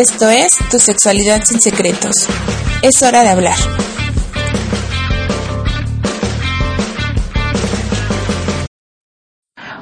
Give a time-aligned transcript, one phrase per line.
[0.00, 2.26] Esto es Tu Sexualidad sin Secretos.
[2.80, 3.56] Es hora de hablar.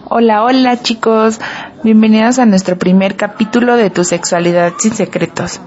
[0.08, 1.38] Hola, hola chicos,
[1.84, 5.60] bienvenidos a nuestro primer capítulo de Tu Sexualidad sin Secretos.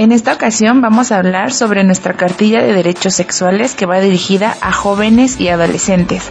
[0.00, 4.56] En esta ocasión vamos a hablar sobre nuestra cartilla de derechos sexuales que va dirigida
[4.62, 6.30] a jóvenes y adolescentes.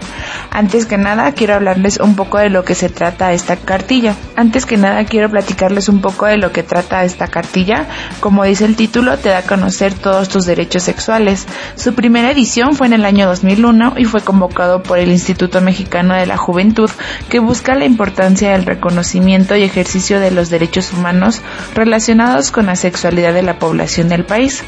[0.50, 4.16] Antes que nada quiero hablarles un poco de lo que se trata esta cartilla.
[4.36, 7.86] Antes que nada quiero platicarles un poco de lo que trata esta cartilla.
[8.22, 11.46] Como dice el título, te da a conocer todos tus derechos sexuales.
[11.76, 16.16] Su primera edición fue en el año 2001 y fue convocado por el Instituto Mexicano
[16.16, 16.90] de la Juventud
[17.30, 21.44] que busca la importancia del reconocimiento y ejercicio de los derechos humanos
[21.76, 24.64] relacionados con la sexualidad de la población del país.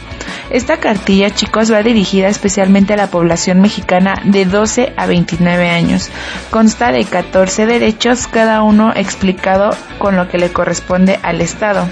[0.49, 6.09] Esta cartilla, chicos, va dirigida especialmente a la población mexicana de 12 a 29 años.
[6.49, 11.87] Consta de 14 derechos, cada uno explicado con lo que le corresponde al Estado.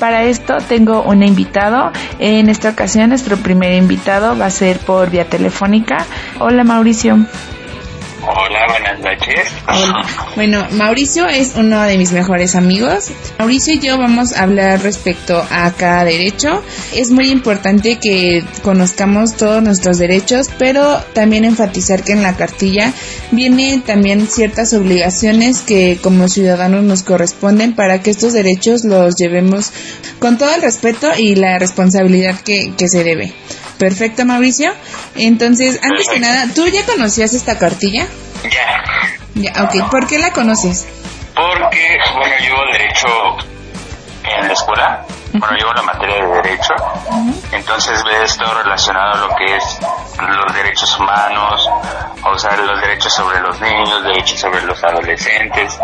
[0.00, 1.92] Para esto tengo un invitado.
[2.18, 6.04] En esta ocasión, nuestro primer invitado va a ser por vía telefónica.
[6.40, 7.24] Hola, Mauricio.
[8.72, 9.50] Buenas noches.
[10.34, 13.10] Bueno, Mauricio es uno de mis mejores amigos.
[13.38, 16.62] Mauricio y yo vamos a hablar respecto a cada derecho.
[16.94, 22.94] Es muy importante que conozcamos todos nuestros derechos, pero también enfatizar que en la cartilla
[23.30, 29.70] vienen también ciertas obligaciones que como ciudadanos nos corresponden para que estos derechos los llevemos
[30.18, 33.34] con todo el respeto y la responsabilidad que, que se debe.
[33.76, 34.72] Perfecto, Mauricio.
[35.14, 38.06] Entonces, antes que nada, ¿tú ya conocías esta cartilla?
[38.44, 38.82] Ya.
[39.34, 39.90] Ya, ok.
[39.90, 40.86] ¿Por qué la conoces?
[41.34, 43.08] Porque, bueno, llevo derecho
[44.24, 45.04] en la escuela.
[45.32, 46.74] Bueno, llevo la materia de derecho.
[47.52, 49.80] Entonces ves todo relacionado a lo que es
[50.30, 51.68] los derechos humanos,
[52.24, 55.76] o sea, los derechos sobre los niños, derechos sobre los adolescentes,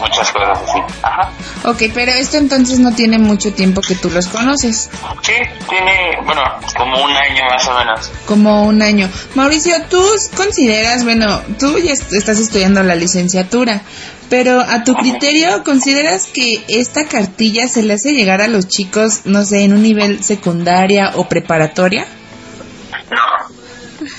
[0.00, 0.78] muchas cosas así.
[1.02, 1.30] Ajá.
[1.64, 4.90] Ok, pero esto entonces no tiene mucho tiempo que tú los conoces.
[5.22, 5.32] Sí,
[5.68, 6.42] tiene, bueno,
[6.76, 8.10] como un año más o menos.
[8.26, 9.08] Como un año.
[9.34, 10.00] Mauricio, ¿tú
[10.36, 13.82] consideras, bueno, tú ya est- estás estudiando la licenciatura,
[14.30, 19.22] pero a tu criterio, ¿consideras que esta cartilla se le hace llegar a los chicos,
[19.24, 22.06] no sé, en un nivel secundaria o preparatoria?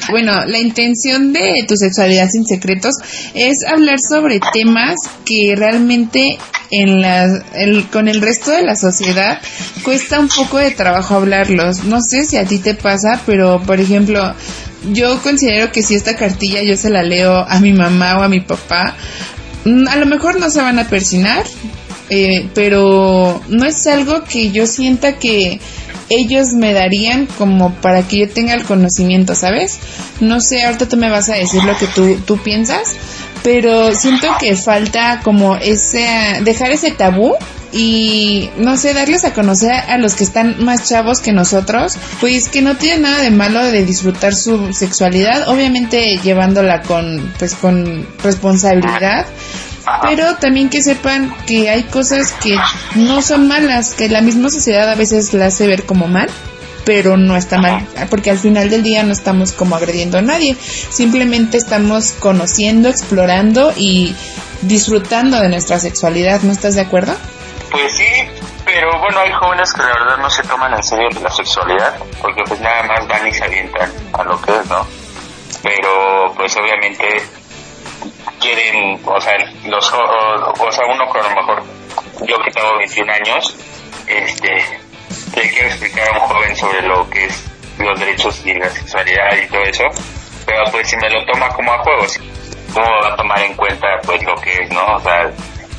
[0.09, 0.11] No.
[0.11, 2.95] Bueno, la intención de Tu Sexualidad sin Secretos
[3.33, 6.37] es hablar sobre temas que realmente
[6.71, 7.43] en la,
[7.91, 9.41] con el resto de la sociedad
[9.83, 11.83] cuesta un poco de trabajo hablarlos.
[11.85, 14.33] No sé si a ti te pasa, pero por ejemplo,
[14.91, 18.29] yo considero que si esta cartilla yo se la leo a mi mamá o a
[18.29, 18.95] mi papá,
[19.65, 21.43] mm, a lo mejor no se van a persinar,
[22.09, 25.59] eh, pero no es algo que yo sienta que
[26.09, 29.79] ellos me darían como para que yo tenga el conocimiento, ¿sabes?
[30.19, 32.95] No sé, ahorita tú me vas a decir lo que tú, tú piensas,
[33.43, 36.07] pero siento que falta como ese,
[36.43, 37.35] dejar ese tabú
[37.71, 42.49] y no sé, darles a conocer a los que están más chavos que nosotros, pues
[42.49, 48.07] que no tiene nada de malo de disfrutar su sexualidad, obviamente llevándola con, pues con
[48.23, 49.25] responsabilidad,
[50.01, 52.55] pero también que sepan que hay cosas que
[52.95, 56.29] no son malas, que la misma sociedad a veces la hace ver como mal,
[56.85, 60.55] pero no está mal, porque al final del día no estamos como agrediendo a nadie,
[60.55, 64.15] simplemente estamos conociendo, explorando y
[64.61, 67.15] disfrutando de nuestra sexualidad, ¿no estás de acuerdo?
[67.71, 68.07] Pues sí,
[68.65, 72.41] pero bueno, hay jóvenes que la verdad no se toman en serio la sexualidad, porque
[72.47, 74.87] pues nada más van y se avientan a lo que es, ¿no?
[75.61, 77.21] Pero pues obviamente
[78.39, 81.63] quieren, o sea, los, o, o sea, uno con lo mejor,
[82.25, 83.55] yo que tengo 21 años,
[84.07, 84.65] este,
[85.35, 87.45] le quiero explicar a un joven sobre lo que es
[87.77, 89.83] los derechos y la sexualidad y todo eso,
[90.45, 92.19] pero pues si me lo toma como a juego, ¿sí?
[92.73, 94.85] ¿cómo va a tomar en cuenta pues lo que es, ¿no?
[94.95, 95.31] O sea,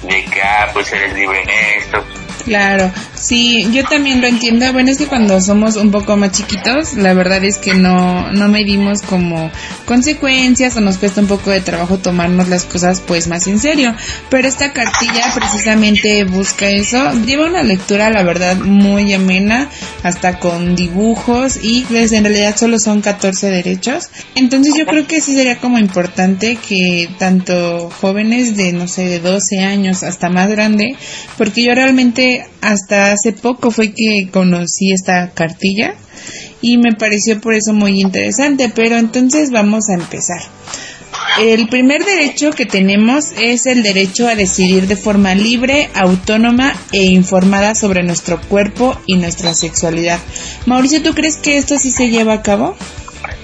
[0.02, 2.04] de que, ah, pues eres libre en esto,
[2.44, 4.72] Claro, sí, yo también lo entiendo.
[4.72, 8.48] Bueno, es que cuando somos un poco más chiquitos, la verdad es que no, no
[8.48, 9.50] medimos como
[9.84, 13.94] consecuencias o nos cuesta un poco de trabajo tomarnos las cosas pues más en serio.
[14.30, 17.12] Pero esta cartilla precisamente busca eso.
[17.24, 19.68] Lleva una lectura, la verdad, muy amena,
[20.02, 24.08] hasta con dibujos y pues en realidad solo son 14 derechos.
[24.34, 29.18] Entonces yo creo que sí sería como importante que tanto jóvenes de, no sé, de
[29.18, 30.96] 12 años hasta más grande,
[31.36, 32.29] porque yo realmente
[32.60, 35.94] hasta hace poco fue que conocí esta cartilla
[36.60, 40.40] y me pareció por eso muy interesante, pero entonces vamos a empezar.
[41.38, 47.04] El primer derecho que tenemos es el derecho a decidir de forma libre, autónoma e
[47.04, 50.18] informada sobre nuestro cuerpo y nuestra sexualidad.
[50.66, 52.76] Mauricio, ¿tú crees que esto sí se lleva a cabo?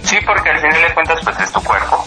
[0.03, 2.05] Sí, porque al final de cuentas pues es tu cuerpo.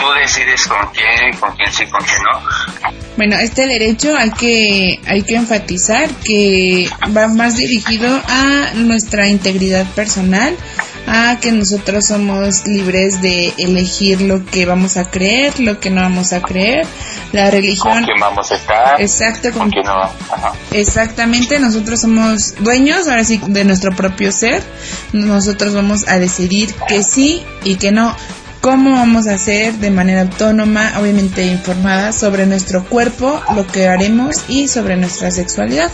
[0.00, 2.90] Tú decides con quién, con quién sí, con quién no.
[3.16, 9.86] Bueno, este derecho hay que, hay que enfatizar que va más dirigido a nuestra integridad
[9.88, 10.56] personal,
[11.06, 16.00] a que nosotros somos libres de elegir lo que vamos a creer, lo que no
[16.00, 16.86] vamos a creer,
[17.32, 17.92] la religión.
[17.92, 19.00] ¿Con quién vamos a estar?
[19.00, 20.10] Exacto, con, quién no.
[20.70, 24.62] Exactamente, nosotros somos dueños, ahora sí, de nuestro propio ser.
[25.12, 28.14] Nosotros vamos a decidir que sí y que no
[28.60, 34.44] cómo vamos a hacer de manera autónoma, obviamente informada sobre nuestro cuerpo, lo que haremos
[34.48, 35.90] y sobre nuestra sexualidad.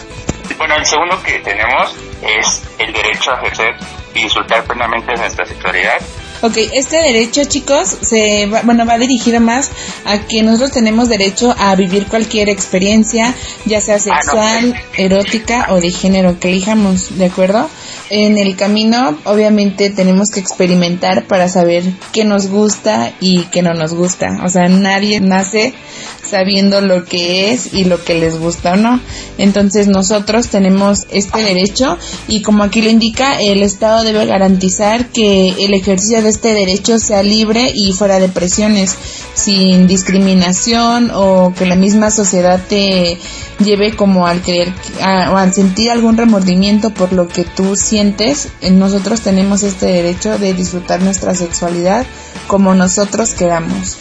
[0.58, 3.74] Bueno, el segundo que tenemos es el derecho a ejercer
[4.14, 5.98] y disfrutar plenamente de nuestra sexualidad.
[6.42, 9.70] Ok, este derecho, chicos, se va, bueno, va dirigido más
[10.04, 13.34] a que nosotros tenemos derecho a vivir cualquier experiencia,
[13.64, 17.68] ya sea ah, sexual, erótica o de género que elijamos, ¿de acuerdo?
[18.10, 23.74] En el camino, obviamente, tenemos que experimentar para saber qué nos gusta y qué no
[23.74, 24.40] nos gusta.
[24.44, 25.74] O sea, nadie nace
[26.22, 29.00] sabiendo lo que es y lo que les gusta o no.
[29.38, 31.98] Entonces nosotros tenemos este derecho
[32.28, 37.22] y como aquí lo indica, el Estado debe garantizar que el ejercicio este derecho sea
[37.22, 38.96] libre y fuera de presiones,
[39.34, 43.18] sin discriminación o que la misma sociedad te
[43.58, 48.48] lleve como al creer o al sentir algún remordimiento por lo que tú sientes.
[48.70, 52.06] Nosotros tenemos este derecho de disfrutar nuestra sexualidad
[52.46, 53.96] como nosotros queramos.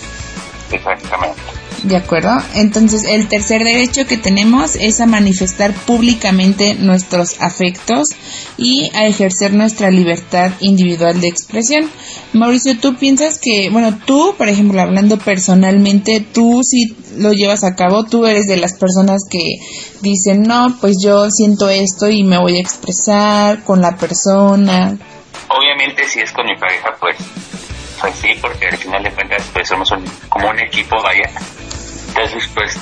[0.72, 1.55] Exactamente.
[1.86, 2.36] ¿De acuerdo?
[2.56, 8.08] Entonces, el tercer derecho que tenemos es a manifestar públicamente nuestros afectos
[8.58, 11.88] y a ejercer nuestra libertad individual de expresión.
[12.34, 17.76] Mauricio, ¿tú piensas que, bueno, tú, por ejemplo, hablando personalmente, tú si lo llevas a
[17.76, 19.60] cabo, tú eres de las personas que
[20.02, 24.98] dicen, no, pues yo siento esto y me voy a expresar con la persona?
[25.50, 27.16] Obviamente, si es con mi pareja, pues
[28.02, 29.90] pues sí, porque al final de cuentas pues somos
[30.30, 31.30] como un equipo, vaya.
[32.15, 32.77] Entonces, pues,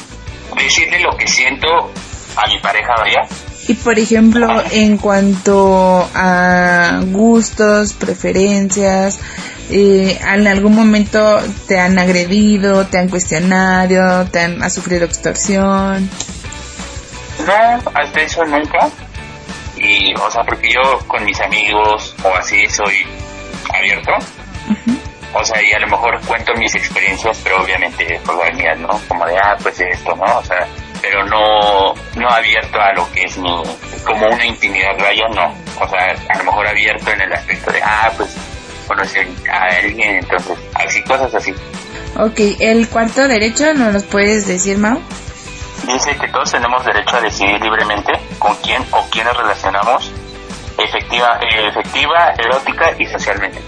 [0.58, 1.92] decirle lo que siento
[2.36, 3.22] a mi pareja, vaya.
[3.68, 9.20] Y por ejemplo, en cuanto a gustos, preferencias,
[9.70, 16.10] eh, ¿en algún momento te han agredido, te han cuestionado, te han sufrido extorsión?
[17.48, 18.90] No, hasta eso nunca.
[19.78, 23.06] Y, o sea, porque yo con mis amigos o así soy
[23.74, 24.12] abierto.
[25.34, 29.00] O sea, y a lo mejor cuento mis experiencias, pero obviamente por la mía, ¿no?
[29.08, 30.38] Como de, ah, pues esto, ¿no?
[30.38, 30.68] O sea,
[31.02, 33.64] pero no, no abierto a lo que es mi,
[34.06, 35.54] como una intimidad vaya, no.
[35.84, 38.38] O sea, a lo mejor abierto en el aspecto de, ah, pues
[38.88, 41.54] conocer a alguien, entonces, así, cosas así.
[42.18, 45.02] Ok, el cuarto derecho, ¿no nos puedes decir, Mau?
[45.88, 50.12] Dice que todos tenemos derecho a decidir libremente con quién o quiénes relacionamos
[50.78, 53.60] efectiva, efectiva, erótica y socialmente.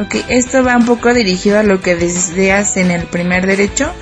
[0.00, 3.92] Ok, esto va un poco dirigido a lo que deseas en el primer derecho.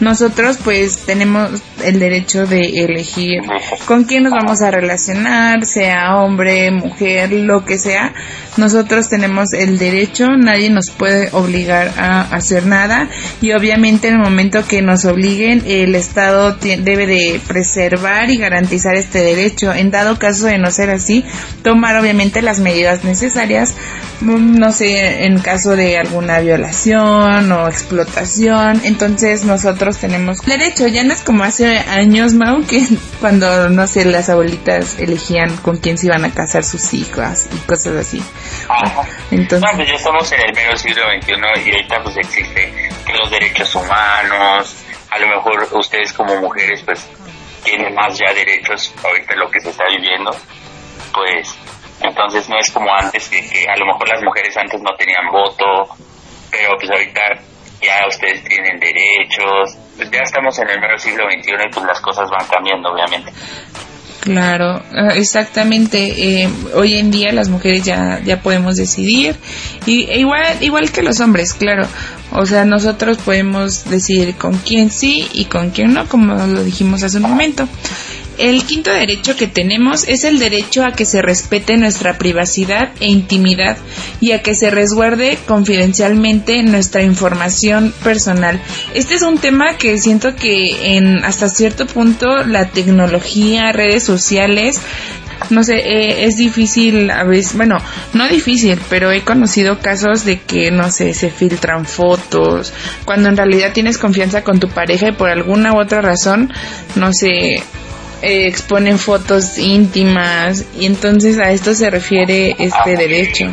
[0.00, 1.50] Nosotros pues tenemos
[1.84, 3.42] el derecho de elegir
[3.84, 8.14] con quién nos vamos a relacionar, sea hombre, mujer, lo que sea.
[8.56, 13.08] Nosotros tenemos el derecho, nadie nos puede obligar a hacer nada
[13.40, 18.96] y obviamente en el momento que nos obliguen el Estado debe de preservar y garantizar
[18.96, 19.72] este derecho.
[19.72, 21.24] En dado caso de no ser así,
[21.62, 23.74] tomar obviamente las medidas necesarias,
[24.20, 28.80] mm, no sé, en caso de alguna violación o explotación.
[28.84, 32.82] Entonces nosotros tenemos derecho, ya no es como hace años, Mau, que
[33.20, 37.58] cuando, no sé, las abuelitas elegían con quién se iban a casar sus hijas y
[37.66, 38.22] cosas así.
[39.30, 41.32] Entonces, pues ya estamos en el medio siglo XXI
[41.66, 44.76] y ahorita pues existe los derechos humanos,
[45.10, 47.08] a lo mejor ustedes como mujeres pues
[47.64, 50.30] tienen más ya derechos ahorita lo que se está viviendo,
[51.12, 51.56] pues
[52.00, 53.38] entonces no es como antes, que,
[53.68, 55.94] a lo mejor las mujeres antes no tenían voto,
[56.50, 57.20] pero pues ahorita
[57.82, 62.30] ya ustedes tienen derechos, pues ya estamos en el siglo XXI y pues las cosas
[62.30, 63.32] van cambiando, obviamente.
[64.20, 66.42] Claro, ah, exactamente.
[66.42, 69.36] Eh, hoy en día las mujeres ya, ya podemos decidir
[69.86, 71.86] y e igual igual que los hombres, claro.
[72.32, 77.02] O sea, nosotros podemos decidir con quién sí y con quién no, como lo dijimos
[77.02, 77.68] hace un momento.
[78.40, 83.06] El quinto derecho que tenemos es el derecho a que se respete nuestra privacidad e
[83.06, 83.76] intimidad
[84.18, 88.58] y a que se resguarde confidencialmente nuestra información personal.
[88.94, 94.80] Este es un tema que siento que en hasta cierto punto la tecnología, redes sociales,
[95.50, 97.76] no sé, eh, es difícil a veces, bueno,
[98.14, 102.72] no difícil, pero he conocido casos de que, no sé, se filtran fotos,
[103.04, 106.50] cuando en realidad tienes confianza con tu pareja y por alguna u otra razón,
[106.94, 107.62] no sé,
[108.22, 113.46] eh, exponen fotos íntimas y entonces a esto se refiere este derecho.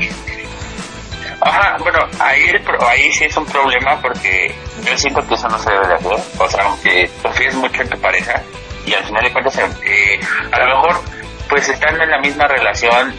[1.39, 2.41] Ajá, bueno, ahí,
[2.87, 6.19] ahí sí es un problema porque yo siento que eso no se debe de hacer.
[6.39, 8.41] O sea, aunque confíes mucho en tu pareja
[8.85, 10.19] y al final de cuentas, eh,
[10.51, 11.01] a lo mejor,
[11.49, 13.13] pues estando en la misma relación,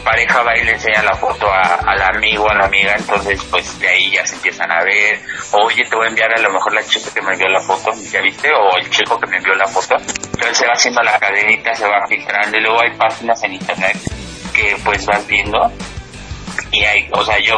[0.00, 3.78] pareja va y le enseña la foto a, al amigo, a la amiga, entonces pues
[3.78, 5.20] de ahí ya se empiezan a ver,
[5.52, 7.90] oye, te voy a enviar a lo mejor la chica que me envió la foto,
[8.10, 8.50] ¿ya viste?
[8.52, 9.96] O el chico que me envió la foto.
[9.96, 13.96] Entonces se va haciendo la cadenita, se va filtrando y luego hay páginas en internet
[14.54, 15.58] que pues vas viendo
[16.72, 17.56] y hay, o sea, yo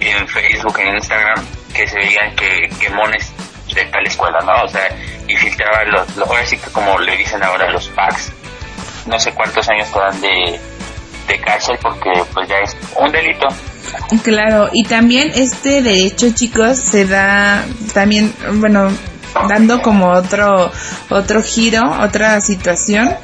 [0.00, 3.32] en Facebook, en Instagram, que se veían que, que mones
[3.74, 4.64] de tal escuela, ¿no?
[4.64, 4.88] O sea,
[5.26, 8.32] y filtraban los, los, ahora sí que como le dicen ahora los packs,
[9.06, 10.60] no sé cuántos años te dan de,
[11.26, 13.46] de cárcel porque pues ya es un delito.
[14.22, 18.90] Claro, y también este derecho, chicos, se da también, bueno,
[19.48, 20.70] dando como otro
[21.08, 23.14] otro giro, otra situación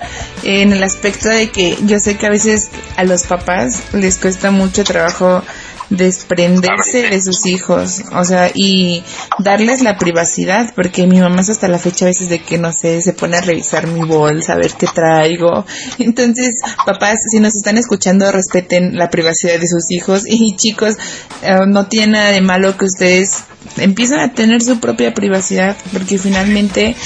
[0.42, 4.50] en el aspecto de que yo sé que a veces a los papás les cuesta
[4.50, 5.42] mucho trabajo
[5.90, 9.02] desprenderse de sus hijos, o sea, y
[9.38, 12.72] darles la privacidad, porque mi mamá es hasta la fecha a veces de que, no
[12.72, 15.64] sé, se pone a revisar mi bolsa, a ver qué traigo.
[15.98, 20.96] Entonces, papás, si nos están escuchando, respeten la privacidad de sus hijos y chicos,
[21.42, 23.44] eh, no tiene nada de malo que ustedes
[23.76, 26.96] empiezan a tener su propia privacidad porque finalmente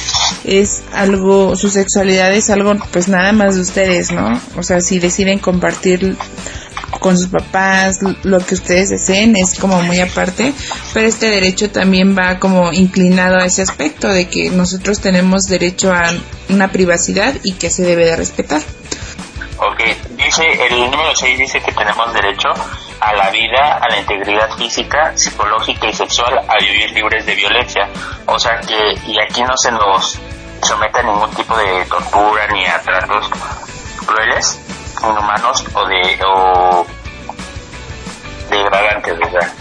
[0.45, 4.41] es algo, su sexualidad es algo pues nada más de ustedes, ¿no?
[4.57, 6.17] O sea, si deciden compartir
[7.01, 10.53] con sus papás, lo que ustedes deseen es como muy aparte,
[10.93, 15.93] pero este derecho también va como inclinado a ese aspecto de que nosotros tenemos derecho
[15.93, 16.13] a
[16.49, 18.63] una privacidad y que se debe de respetar.
[19.59, 19.81] Ok,
[20.17, 22.49] dice, el número 6 dice que tenemos derecho
[23.01, 27.89] a la vida, a la integridad física, psicológica y sexual, a vivir libres de violencia.
[28.27, 30.21] O sea que, y aquí no se nos
[30.63, 33.31] somete a ningún tipo de tortura ni a tratos
[34.05, 34.59] crueles,
[35.11, 36.87] inhumanos o de o
[38.51, 39.53] degradantes, ¿verdad?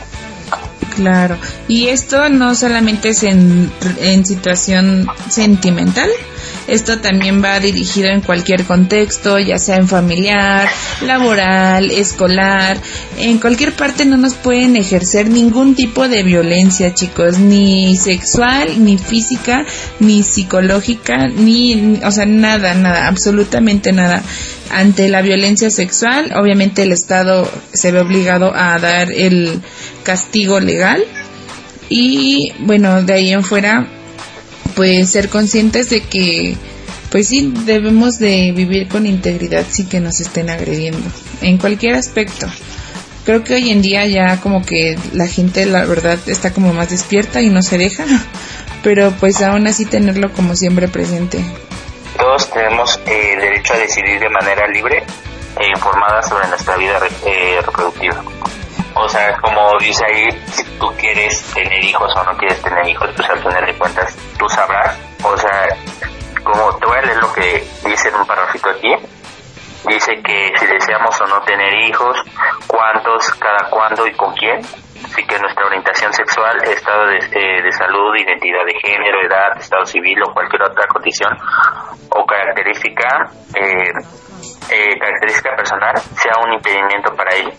[0.96, 6.10] Claro, y esto no solamente es en, en situación sentimental,
[6.72, 10.70] esto también va dirigido en cualquier contexto, ya sea en familiar,
[11.06, 12.78] laboral, escolar,
[13.18, 18.98] en cualquier parte no nos pueden ejercer ningún tipo de violencia, chicos, ni sexual, ni
[18.98, 19.66] física,
[20.00, 24.24] ni psicológica, ni, o sea, nada, nada, absolutamente nada.
[24.72, 29.62] Ante la violencia sexual, obviamente el Estado se ve obligado a dar el
[30.04, 31.04] castigo legal
[31.90, 33.90] y bueno, de ahí en fuera
[34.76, 36.56] pues ser conscientes de que
[37.12, 41.08] pues sí debemos de vivir con integridad sin que nos estén agrediendo
[41.42, 42.48] en cualquier aspecto.
[43.26, 46.90] Creo que hoy en día ya como que la gente la verdad está como más
[46.90, 48.06] despierta y no se deja
[48.84, 51.44] pero pues aún así tenerlo como siempre presente.
[52.18, 55.04] Todos tenemos eh, derecho a decidir de manera libre
[55.60, 58.24] e informada sobre nuestra vida eh, reproductiva
[58.94, 63.10] o sea, como dice ahí, si tú quieres tener hijos o no quieres tener hijos,
[63.16, 65.00] pues al final de cuentas tú sabrás.
[65.24, 65.68] O sea,
[66.44, 68.96] como te voy a leer lo que dice en un parrafito aquí.
[69.88, 72.16] Dice que si deseamos o no tener hijos,
[72.68, 74.60] cuántos, cada cuándo y con quién.
[74.60, 79.86] Así que nuestra orientación sexual, estado de, eh, de salud, identidad de género, edad, estado
[79.86, 81.36] civil o cualquier otra condición
[82.10, 83.92] o característica, eh,
[84.70, 87.52] eh, característica personal sea un impedimento para ello.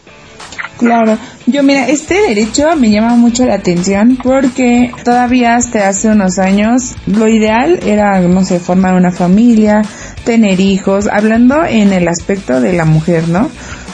[0.78, 1.16] Claro,
[1.46, 6.94] yo mira, este derecho me llama mucho la atención porque todavía hasta hace unos años
[7.06, 9.82] lo ideal era, no sé, formar una familia,
[10.24, 13.50] tener hijos, hablando en el aspecto de la mujer, ¿no?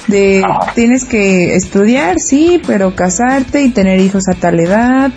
[0.06, 0.42] De
[0.74, 5.10] tienes que estudiar, sí, pero casarte y tener hijos a tal edad.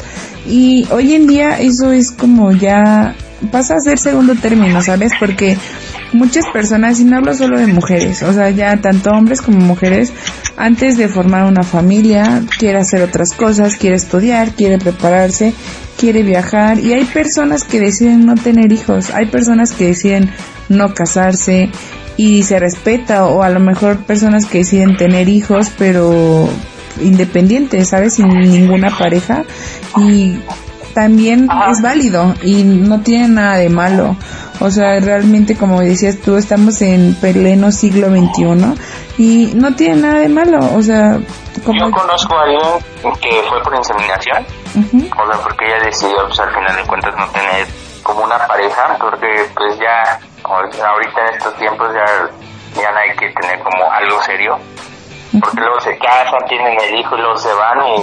[0.46, 3.16] Y hoy en día eso es como ya
[3.52, 5.14] pasa a ser segundo término, ¿sabes?
[5.18, 5.58] Porque
[6.14, 10.12] muchas personas, y no hablo solo de mujeres, o sea, ya tanto hombres como mujeres,
[10.58, 15.54] antes de formar una familia, quiere hacer otras cosas, quiere estudiar, quiere prepararse,
[15.98, 20.30] quiere viajar, y hay personas que deciden no tener hijos, hay personas que deciden
[20.70, 21.70] no casarse,
[22.18, 26.50] y se respeta, o a lo mejor personas que deciden tener hijos, pero
[27.02, 28.16] independientes, ¿sabes?
[28.16, 29.44] Sin ninguna pareja,
[29.98, 30.38] y
[30.94, 34.18] también es válido y no tiene nada de malo.
[34.62, 38.80] O sea, realmente como decías tú, estamos en pleno siglo XXI
[39.18, 40.60] y no tiene nada de malo.
[40.76, 41.20] O sea,
[41.66, 41.80] como...
[41.80, 42.62] Yo conozco a alguien
[43.20, 44.46] que fue por inseminación,
[45.18, 47.68] o sea, porque ella decidió pues, al final de cuentas no tener
[48.04, 52.30] como una pareja, porque pues ya, ahorita en estos tiempos ya,
[52.80, 54.60] ya no hay que tener como algo serio,
[55.40, 57.96] porque luego se casan, tienen el hijo y luego se van y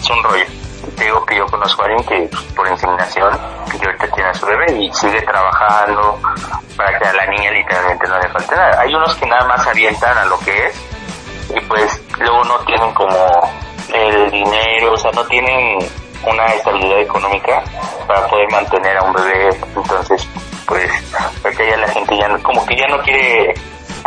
[0.00, 0.61] es un rollo
[0.96, 3.38] te digo que yo conozco a alguien que por inseminación,
[3.70, 6.18] que ahorita tiene a su bebé y sigue trabajando
[6.76, 8.80] para que a la niña literalmente no le falte nada.
[8.80, 10.80] Hay unos que nada más avientan a lo que es
[11.54, 13.30] y pues luego no tienen como
[13.92, 15.78] el dinero, o sea, no tienen
[16.26, 17.62] una estabilidad económica
[18.06, 20.28] para poder mantener a un bebé, entonces
[20.66, 20.90] pues
[21.42, 23.52] porque ya la gente ya como que ya no quiere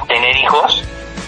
[0.07, 0.83] tener hijos,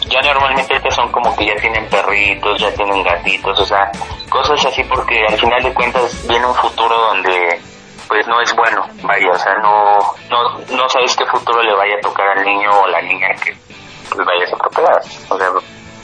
[0.10, 3.92] ya normalmente son como que ya tienen perritos, ya tienen gatitos, o sea,
[4.30, 7.60] cosas así porque al final de cuentas viene un futuro donde
[8.08, 9.98] pues no es bueno, vaya, o sea, no,
[10.30, 13.54] no, no sabes qué futuro le vaya a tocar al niño o la niña que
[14.10, 15.50] pues vayas a atropellar, o sea,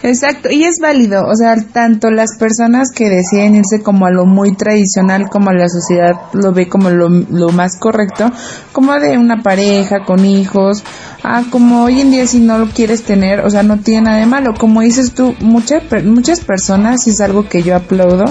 [0.05, 4.25] Exacto, y es válido, o sea, tanto las personas que deciden irse como a lo
[4.25, 8.29] muy tradicional, como la sociedad lo ve como lo, lo más correcto,
[8.73, 10.83] como de una pareja con hijos,
[11.23, 14.17] ah, como hoy en día si no lo quieres tener, o sea, no tiene nada
[14.17, 18.25] de malo, como dices tú, muchas muchas personas, y es algo que yo aplaudo,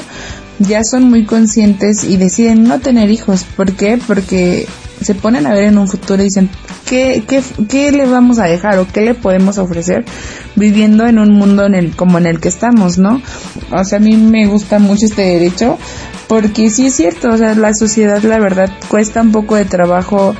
[0.62, 3.98] ya son muy conscientes y deciden no tener hijos, ¿por qué?
[4.06, 4.66] Porque
[5.00, 6.48] se ponen a ver en un futuro y dicen,
[6.86, 10.04] ¿qué, qué, qué le vamos a dejar o qué le podemos ofrecer
[10.54, 13.20] viviendo en un mundo en el, como en el que estamos, ¿no?
[13.72, 15.78] O sea, a mí me gusta mucho este derecho
[16.28, 20.34] porque sí es cierto, o sea, la sociedad la verdad cuesta un poco de trabajo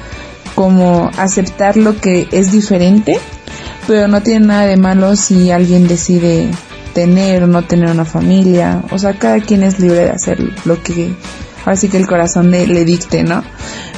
[0.54, 3.18] como aceptar lo que es diferente,
[3.86, 6.50] pero no tiene nada de malo si alguien decide
[6.94, 10.82] tener o no tener una familia, o sea, cada quien es libre de hacer lo
[10.82, 11.14] que
[11.64, 13.42] así que el corazón le, le dicte, ¿no?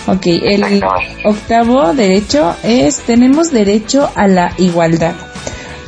[0.06, 0.82] Ok, el
[1.24, 5.14] octavo derecho es tenemos derecho a la igualdad,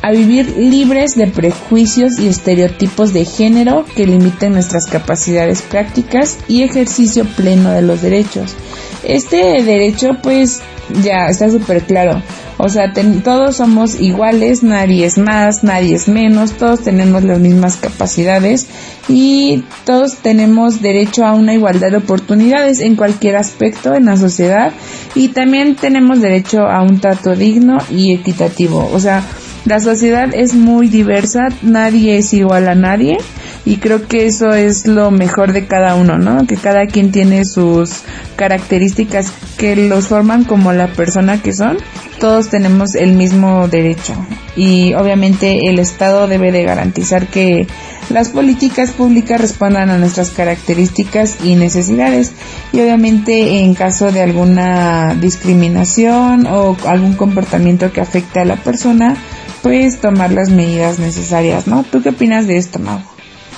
[0.01, 6.63] a vivir libres de prejuicios y estereotipos de género que limiten nuestras capacidades prácticas y
[6.63, 8.55] ejercicio pleno de los derechos.
[9.03, 10.61] Este derecho pues
[11.03, 12.21] ya está súper claro.
[12.59, 12.91] O sea,
[13.23, 18.67] todos somos iguales, nadie es más, nadie es menos, todos tenemos las mismas capacidades
[19.07, 24.71] y todos tenemos derecho a una igualdad de oportunidades en cualquier aspecto en la sociedad
[25.13, 28.89] y también tenemos derecho a un trato digno y equitativo.
[28.91, 29.23] O sea,
[29.65, 33.17] la sociedad es muy diversa, nadie es igual a nadie
[33.65, 36.47] y creo que eso es lo mejor de cada uno, ¿no?
[36.47, 38.03] Que cada quien tiene sus
[38.37, 41.77] características que los forman como la persona que son.
[42.19, 44.13] Todos tenemos el mismo derecho
[44.55, 47.67] y obviamente el Estado debe de garantizar que
[48.09, 52.33] las políticas públicas respondan a nuestras características y necesidades
[52.71, 59.15] y obviamente en caso de alguna discriminación o algún comportamiento que afecte a la persona,
[59.61, 61.83] pues tomar las medidas necesarias, ¿no?
[61.83, 62.99] ¿Tú qué opinas de esto, Mau?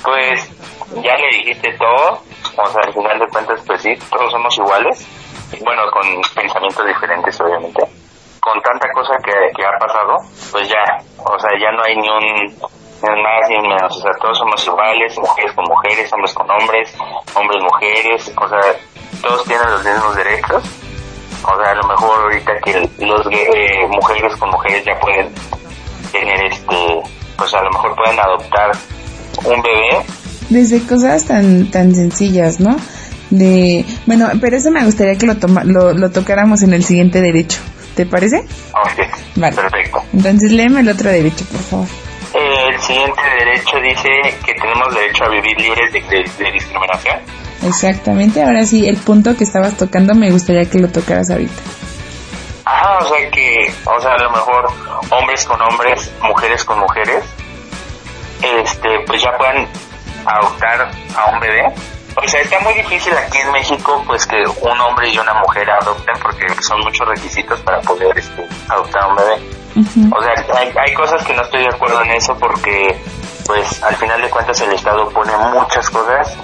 [0.02, 0.50] Pues
[0.96, 2.22] ya le dijiste todo,
[2.56, 5.06] o sea, al final de cuentas, pues sí, todos somos iguales,
[5.62, 6.02] bueno, con
[6.34, 7.82] pensamientos diferentes, obviamente.
[8.40, 10.16] Con tanta cosa que, que ha pasado,
[10.50, 10.82] pues ya,
[11.18, 15.18] o sea, ya no hay ni un más ni menos, o sea, todos somos iguales,
[15.18, 16.94] mujeres con mujeres, hombres con hombres,
[17.34, 18.60] hombres mujeres, o sea,
[19.22, 20.62] todos tienen los mismos derechos.
[21.42, 25.32] O sea, a lo mejor ahorita que los eh, mujeres con mujeres ya pueden
[26.12, 27.02] tener este,
[27.36, 28.70] pues a lo mejor pueden adoptar
[29.44, 30.04] un bebé.
[30.50, 32.76] Desde cosas tan, tan sencillas, ¿no?
[33.30, 37.22] De, bueno, pero eso me gustaría que lo, toma, lo, lo tocáramos en el siguiente
[37.22, 37.60] derecho.
[37.94, 38.38] ¿Te parece?
[38.38, 39.56] Ok, vale.
[39.56, 40.02] perfecto.
[40.12, 41.86] Entonces léeme el otro derecho, por favor.
[42.80, 44.08] El siguiente derecho dice
[44.42, 47.18] que tenemos derecho a vivir libres de, de, discriminación.
[47.62, 51.60] Exactamente, ahora sí, el punto que estabas tocando me gustaría que lo tocaras ahorita.
[52.64, 54.72] Ah, o sea que, o sea, a lo mejor
[55.10, 57.22] hombres con hombres, mujeres con mujeres,
[58.42, 59.68] este, pues ya puedan
[60.24, 61.62] adoptar a un bebé.
[62.16, 65.68] O sea, está muy difícil aquí en México, pues que un hombre y una mujer
[65.70, 69.59] adopten, porque son muchos requisitos para poder este, adoptar a un bebé.
[69.76, 73.00] O sea, hay, hay cosas que no estoy de acuerdo en eso, porque,
[73.46, 76.36] pues, al final de cuentas el Estado pone muchas cosas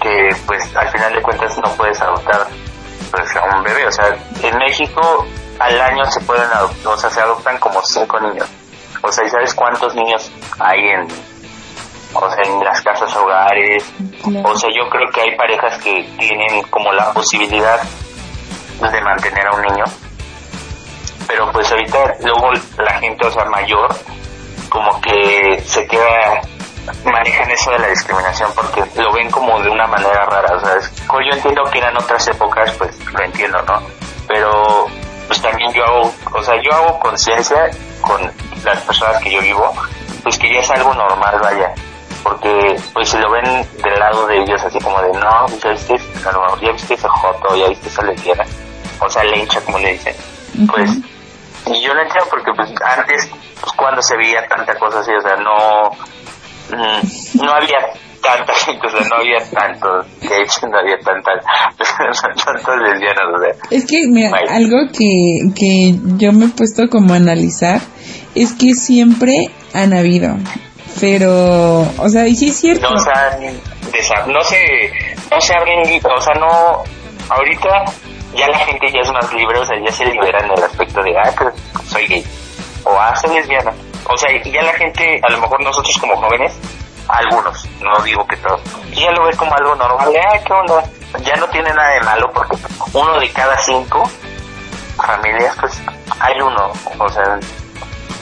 [0.00, 2.46] que, pues, al final de cuentas no puedes adoptar,
[3.10, 3.86] pues, a un bebé.
[3.86, 5.26] O sea, en México
[5.58, 8.48] al año se pueden adoptar, o sea, se adoptan como cinco niños.
[9.02, 11.06] O sea, ¿y sabes cuántos niños hay en,
[12.14, 13.84] o sea, en las casas hogares?
[14.44, 17.80] O sea, yo creo que hay parejas que tienen como la posibilidad
[18.80, 19.84] de mantener a un niño.
[21.26, 23.88] Pero pues ahorita luego la gente, o sea, mayor,
[24.68, 26.40] como que se queda
[27.04, 30.78] manejan eso de la discriminación porque lo ven como de una manera rara, o sea,
[30.78, 33.82] yo entiendo que eran otras épocas, pues lo entiendo, ¿no?
[34.28, 34.86] Pero
[35.26, 38.30] pues también yo hago, o sea, yo hago conciencia con
[38.64, 39.72] las personas que yo vivo,
[40.22, 41.74] pues que ya es algo normal, vaya,
[42.22, 45.96] porque pues si lo ven del lado de ellos así como de, no, ya viste,
[46.62, 48.44] ya viste ese joto, ya viste esa lesbiana,
[49.00, 50.14] o sea, lencha como le dicen,
[50.70, 50.90] pues,
[51.66, 53.28] y yo lo entiendo porque pues antes,
[53.60, 55.90] pues cuando se veía tanta cosa así, o sea, no,
[56.70, 57.78] mm, no había
[58.22, 59.88] tanta gente, o sea, no había tanto,
[60.20, 61.44] de hecho no había tantas,
[62.44, 63.76] tantas lesbianas, o sea.
[63.76, 67.80] Es que, mira, algo que, que yo me he puesto como a analizar
[68.34, 70.36] es que siempre han habido
[71.00, 72.88] Pero, o sea, y sí es cierto.
[72.88, 73.38] No, o sea,
[74.26, 74.92] no se,
[75.30, 76.82] no se abren, o sea, no,
[77.30, 77.84] ahorita
[78.36, 81.02] ya la gente ya es más libre, o sea, ya se libera en el aspecto
[81.02, 81.54] de, ah, pues,
[81.86, 82.24] soy gay,
[82.84, 83.72] o ah, soy lesbiana.
[84.08, 86.52] O sea, ya la gente, a lo mejor nosotros como jóvenes,
[87.08, 88.60] algunos, no digo que todos,
[88.92, 90.82] ya lo ves como algo normal, ah,
[91.20, 92.56] ya no tiene nada de malo porque
[92.92, 94.02] uno de cada cinco
[94.96, 95.82] familias, pues
[96.20, 97.38] hay uno, o sea,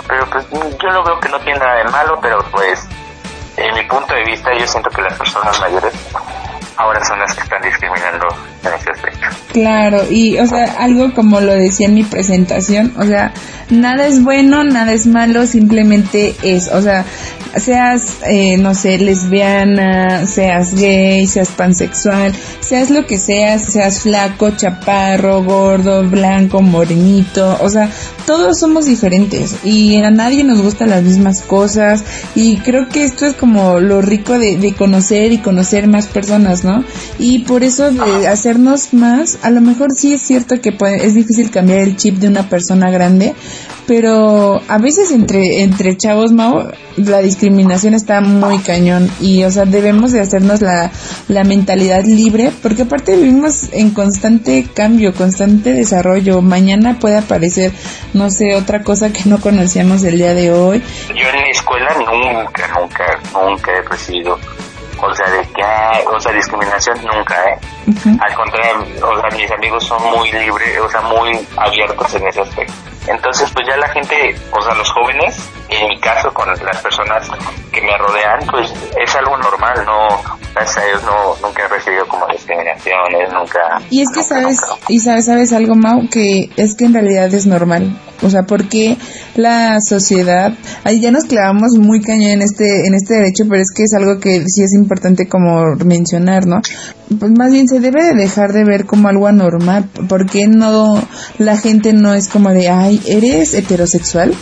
[0.07, 2.87] pero pues yo lo veo que no tiene nada de malo, pero pues
[3.57, 5.95] en mi punto de vista yo siento que las personas mayores
[6.77, 8.27] ahora son las que están discriminando
[8.71, 9.27] ese aspecto.
[9.53, 13.33] Claro, y o sea, algo como lo decía en mi presentación, o sea,
[13.71, 17.05] nada es bueno, nada es malo, simplemente es, o sea,
[17.57, 24.51] seas, eh, no sé, lesbiana, seas gay, seas pansexual, seas lo que seas, seas flaco,
[24.51, 27.89] chaparro, gordo, blanco, morenito, o sea,
[28.27, 33.27] todos somos diferentes y a nadie nos gustan las mismas cosas y creo que esto
[33.27, 36.85] es como lo rico de, de conocer y conocer más personas, ¿no?
[37.19, 38.27] Y por eso de
[38.59, 42.49] más, a lo mejor sí es cierto que es difícil cambiar el chip de una
[42.49, 43.35] persona grande,
[43.87, 49.65] pero a veces entre, entre chavos, Mau, la discriminación está muy cañón y, o sea,
[49.65, 50.91] debemos de hacernos la,
[51.29, 56.41] la mentalidad libre porque aparte vivimos en constante cambio, constante desarrollo.
[56.41, 57.73] Mañana puede aparecer,
[58.15, 60.83] no sé, otra cosa que no conocíamos el día de hoy.
[61.09, 64.39] Yo en mi escuela nunca, nunca, nunca he recibido
[65.03, 65.63] o sea, de que,
[66.07, 67.59] o sea, discriminación nunca, ¿eh?
[68.21, 72.41] Al contrario, o sea, mis amigos son muy libres, o sea, muy abiertos en ese
[72.41, 72.94] aspecto.
[73.07, 75.37] Entonces, pues ya la gente, o sea, los jóvenes,
[75.69, 77.29] en mi caso, con las personas
[77.71, 80.09] que me rodean, pues es algo normal, no,
[80.55, 83.61] gracias a ellos no, nunca he recibido como discriminaciones, nunca.
[83.91, 87.47] Y es que sabes, y sabes, sabes algo, Mau, que es que en realidad es
[87.47, 87.99] normal.
[88.23, 88.97] O sea, porque
[89.35, 90.53] la sociedad,
[90.85, 93.93] ahí ya nos clavamos muy cañón en este, en este derecho, pero es que es
[93.95, 96.63] algo que sí es importante como mencionar, ¿no?
[97.19, 101.03] Pues más bien se debe de dejar de ver como algo anormal, porque no,
[101.39, 104.35] la gente no es como de, ay, ¿eres heterosexual?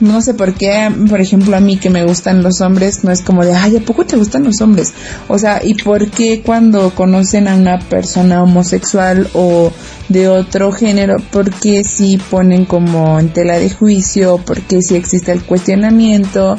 [0.00, 3.20] No sé por qué, por ejemplo, a mí que me gustan los hombres, no es
[3.20, 4.94] como de, ay, ¿a poco te gustan los hombres?
[5.28, 9.70] O sea, ¿y por qué cuando conocen a una persona homosexual o
[10.08, 14.96] de otro género, por qué si ponen como en tela de juicio, por qué si
[14.96, 16.56] existe el cuestionamiento?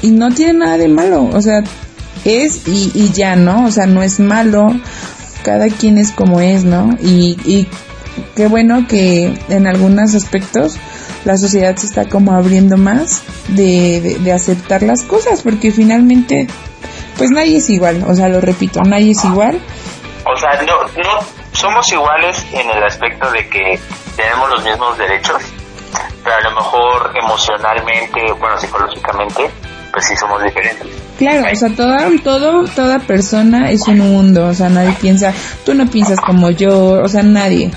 [0.00, 1.62] Y no tiene nada de malo, o sea,
[2.24, 3.66] es y, y ya, ¿no?
[3.66, 4.74] O sea, no es malo,
[5.44, 6.96] cada quien es como es, ¿no?
[7.02, 7.68] Y, y
[8.36, 10.78] qué bueno que en algunos aspectos
[11.24, 16.46] la sociedad se está como abriendo más de, de, aceptar las cosas, porque finalmente,
[17.16, 19.60] pues nadie es igual, o sea, lo repito, nadie es igual.
[20.24, 23.78] O sea, no, no somos iguales en el aspecto de que
[24.16, 25.42] tenemos los mismos derechos,
[26.24, 29.50] pero a lo mejor emocionalmente, bueno, psicológicamente,
[29.92, 30.86] pues sí somos diferentes.
[31.18, 35.32] Claro, o sea, toda, todo, toda persona es un mundo, o sea, nadie piensa,
[35.64, 37.70] tú no piensas como yo, o sea, nadie.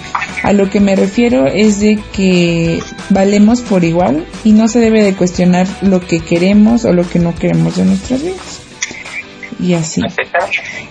[0.43, 5.03] A lo que me refiero es de que valemos por igual y no se debe
[5.03, 8.61] de cuestionar lo que queremos o lo que no queremos de nuestras vidas.
[9.59, 10.01] Y así.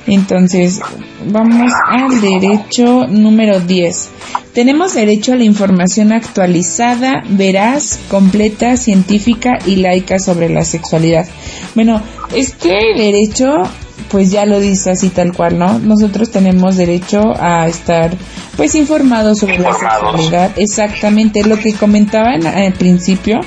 [0.07, 0.81] Entonces,
[1.27, 4.11] vamos al derecho número 10.
[4.55, 11.27] Tenemos derecho a la información actualizada, veraz, completa, científica y laica sobre la sexualidad.
[11.75, 12.01] Bueno,
[12.35, 13.65] este derecho
[14.11, 15.79] pues ya lo dice así tal cual, ¿no?
[15.79, 18.17] Nosotros tenemos derecho a estar
[18.57, 20.53] pues informados sobre la sexualidad.
[20.57, 23.41] Exactamente, lo que comentaban al principio,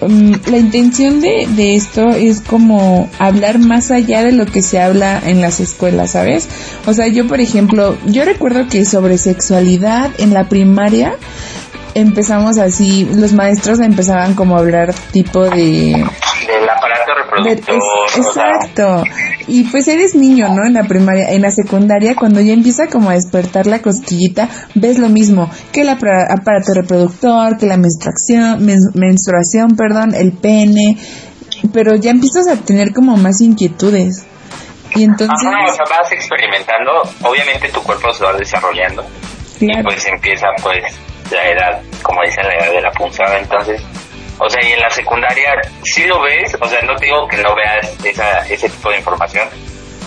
[0.00, 4.80] Mm, la intención de, de esto es como hablar más allá de lo que se
[4.80, 6.48] habla en las escuelas, ¿sabes?
[6.86, 11.16] O sea, yo por ejemplo, yo recuerdo que sobre sexualidad en la primaria
[11.94, 15.92] empezamos así, los maestros empezaban como a hablar tipo de
[16.46, 17.78] del aparato reproductor.
[18.16, 19.04] exacto.
[19.50, 20.64] Y pues eres niño, ¿no?
[20.64, 25.00] En la primaria, en la secundaria, cuando ya empieza como a despertar la cosquillita, ves
[25.00, 30.96] lo mismo, que el aparato reproductor, que la menstruación, menstruación, perdón, el pene,
[31.72, 34.24] pero ya empiezas a tener como más inquietudes.
[34.94, 35.36] Y entonces...
[35.36, 39.04] o sea, vas experimentando, obviamente tu cuerpo se va desarrollando.
[39.58, 40.84] Y pues empieza pues
[41.32, 43.82] la edad, como dicen, la edad de la punzada, entonces
[44.40, 47.54] o sea, y en la secundaria sí lo ves, o sea, no digo que no
[47.54, 49.48] veas esa, ese tipo de información,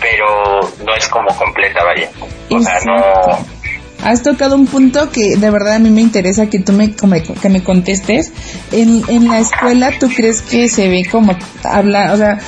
[0.01, 2.09] pero no es como completa, vaya.
[2.49, 3.63] O sea, no...
[4.03, 7.49] Has tocado un punto que de verdad a mí me interesa que tú me, que
[7.49, 8.33] me contestes.
[8.73, 12.39] En, en la escuela, ¿tú crees que se ve como hablar, o sea,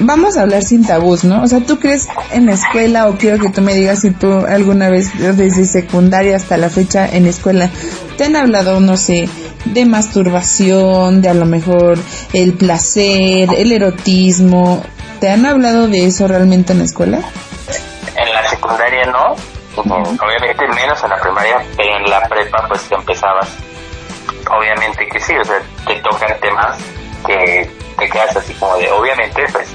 [0.00, 1.42] vamos a hablar sin tabús, ¿no?
[1.42, 4.32] O sea, ¿tú crees en la escuela o quiero que tú me digas si tú
[4.46, 7.70] alguna vez desde secundaria hasta la fecha en escuela
[8.16, 9.28] te han hablado, no sé,
[9.64, 11.98] de masturbación, de a lo mejor
[12.32, 14.82] el placer, el erotismo.
[15.20, 17.18] ¿Te han hablado de eso realmente en la escuela?
[18.16, 19.36] En la secundaria no,
[19.76, 23.48] obviamente menos en la primaria, pero en la prepa pues te empezabas.
[24.50, 26.78] Obviamente que sí, o sea, te tocan temas
[27.26, 29.68] que te quedas así como de, obviamente pues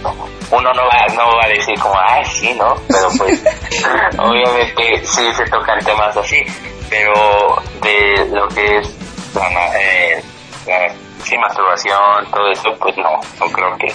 [0.52, 2.76] uno no va, no va a decir como, ay sí, ¿no?
[2.88, 3.44] Pero pues
[4.18, 6.44] obviamente sí se tocan temas así,
[6.90, 9.05] pero de lo que es
[9.38, 10.24] eh,
[10.68, 13.94] la masturbación, todo eso, pues no, no creo que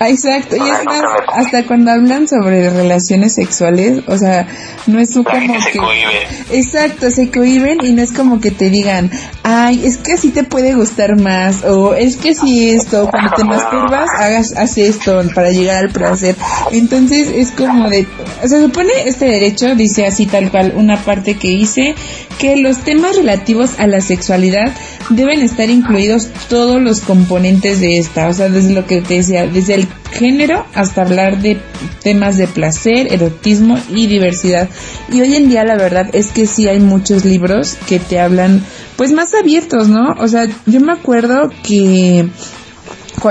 [0.00, 1.02] exacto, y es más,
[1.32, 4.46] hasta cuando hablan sobre relaciones sexuales, o sea,
[4.86, 5.60] no es como que...
[5.60, 9.10] Se Exacto, se cohiben y no es como que te digan,
[9.42, 13.44] ay, es que así te puede gustar más, o es que si esto, cuando te
[13.44, 16.36] masturbas, hagas, haz esto para llegar al placer.
[16.72, 18.06] Entonces es como de,
[18.42, 21.94] o sea, supone este derecho, dice así tal cual, una parte que dice
[22.38, 24.72] que los temas relativos a la sexualidad
[25.10, 29.46] deben estar incluidos todos los componentes de esta, o sea, desde lo que te decía,
[29.46, 31.60] desde el género hasta hablar de
[32.02, 34.68] temas de placer, erotismo y diversidad.
[35.10, 38.64] Y hoy en día la verdad es que sí hay muchos libros que te hablan
[38.96, 40.14] pues más abiertos, ¿no?
[40.18, 42.28] O sea, yo me acuerdo que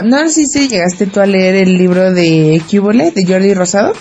[0.03, 3.93] no sé si llegaste tú a leer el libro de Cubole de Jordi Rosado.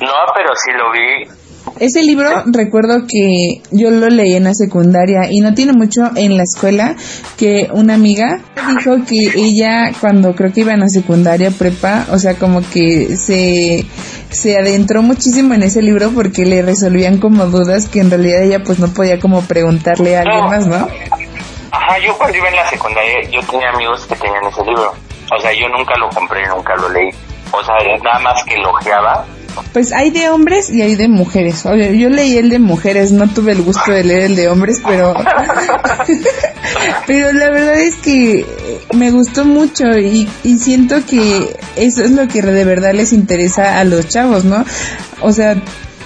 [0.00, 1.41] No, pero sí lo vi
[1.82, 6.36] ese libro recuerdo que yo lo leí en la secundaria y no tiene mucho en
[6.36, 6.94] la escuela
[7.36, 12.20] que una amiga dijo que ella cuando creo que iba en la secundaria prepa, o
[12.20, 13.84] sea, como que se,
[14.30, 18.62] se adentró muchísimo en ese libro porque le resolvían como dudas que en realidad ella
[18.62, 20.86] pues no podía como preguntarle a alguien más, ¿no?
[21.72, 24.94] Ajá, yo cuando iba en la secundaria yo tenía amigos que tenían ese libro.
[25.36, 27.10] O sea, yo nunca lo compré, nunca lo leí.
[27.50, 29.26] O sea, nada más que elogiaba
[29.72, 31.64] pues hay de hombres y hay de mujeres.
[31.66, 34.82] Oye, yo leí el de mujeres, no tuve el gusto de leer el de hombres,
[34.86, 35.14] pero
[37.06, 38.46] pero la verdad es que
[38.94, 43.78] me gustó mucho y, y siento que eso es lo que de verdad les interesa
[43.78, 44.64] a los chavos, ¿no?
[45.20, 45.56] O sea,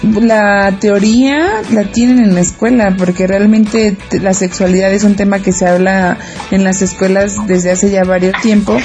[0.03, 5.51] la teoría la tienen en la escuela porque realmente la sexualidad es un tema que
[5.51, 6.17] se habla
[6.51, 8.77] en las escuelas desde hace ya varios tiempo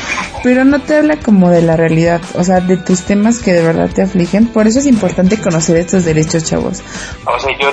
[0.42, 3.62] pero no te habla como de la realidad o sea de tus temas que de
[3.62, 4.46] verdad te afligen.
[4.46, 6.82] Por eso es importante conocer estos derechos chavos.
[7.26, 7.70] O sea yo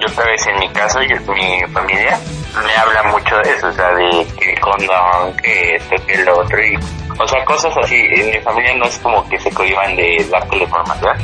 [0.00, 2.18] yo tal vez en mi caso yo, mi familia
[2.64, 6.38] me habla mucho de eso o sea de que el condón que esto que lo
[6.38, 6.76] otro y
[7.20, 7.96] o sea, cosas así.
[7.96, 11.16] En mi familia no es como que se cohiban de darte la información.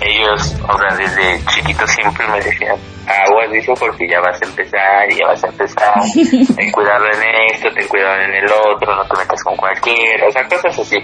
[0.00, 2.76] Ellos, o sea, desde chiquitos siempre me decían,
[3.06, 5.94] aguas, dijo, porque ya vas a empezar, ya vas a empezar.
[6.56, 10.26] ten cuidado en esto, ten cuidado en el otro, no te metas con cualquiera.
[10.26, 10.96] O sea, cosas así.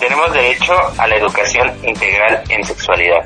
[0.00, 3.24] Tenemos derecho a la educación integral en sexualidad.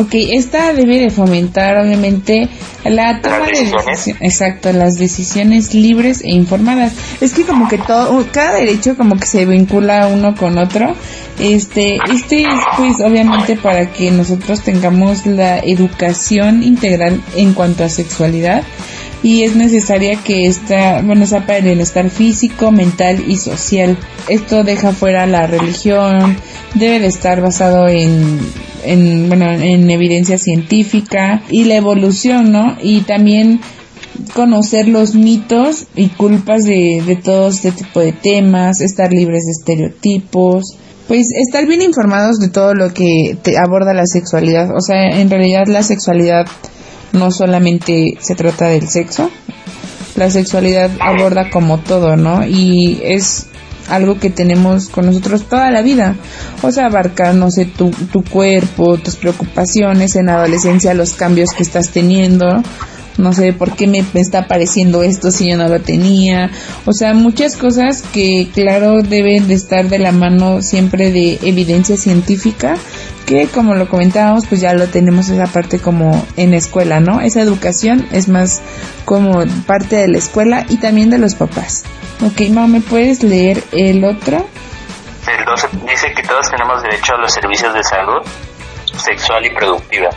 [0.00, 2.48] Ok, esta debe de fomentar obviamente
[2.84, 6.94] la toma de decisiones, exacto, las decisiones libres e informadas.
[7.20, 10.94] Es que como que todo, cada derecho como que se vincula uno con otro.
[11.38, 17.90] Este, este es pues obviamente para que nosotros tengamos la educación integral en cuanto a
[17.90, 18.62] sexualidad
[19.22, 23.98] y es necesaria que esta, bueno, sea para el bienestar físico, mental y social.
[24.28, 26.38] Esto deja fuera la religión,
[26.74, 28.40] debe de estar basado en
[28.84, 32.76] en, bueno, en evidencia científica y la evolución, ¿no?
[32.82, 33.60] Y también
[34.34, 39.52] conocer los mitos y culpas de, de todo este tipo de temas, estar libres de
[39.52, 40.76] estereotipos,
[41.08, 44.70] pues estar bien informados de todo lo que te aborda la sexualidad.
[44.76, 46.46] O sea, en realidad la sexualidad
[47.12, 49.30] no solamente se trata del sexo,
[50.16, 52.46] la sexualidad aborda como todo, ¿no?
[52.46, 53.46] Y es
[53.90, 56.16] algo que tenemos con nosotros toda la vida.
[56.62, 61.62] O sea, abarcar, no sé, tu, tu cuerpo, tus preocupaciones en adolescencia, los cambios que
[61.62, 62.62] estás teniendo.
[63.18, 66.50] No sé por qué me, está apareciendo esto si yo no lo tenía.
[66.86, 71.96] O sea, muchas cosas que, claro, deben de estar de la mano siempre de evidencia
[71.96, 72.76] científica
[73.26, 77.20] que como lo comentábamos pues ya lo tenemos esa parte como en escuela, ¿no?
[77.20, 78.60] Esa educación es más
[79.04, 81.84] como parte de la escuela y también de los papás.
[82.22, 84.46] Ok, no, ¿me puedes leer el otro?
[85.26, 88.22] El 12 dice que todos tenemos derecho a los servicios de salud
[88.98, 90.10] sexual y productiva.